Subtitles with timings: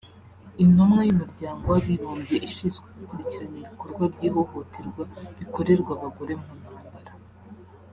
[0.63, 5.03] Intumwa y’Umuryango w’Abibumbye ishinzwe gukurikirana ibikorwa by’ihohoterwa
[5.37, 7.11] bikorerwa abagore mu ntambara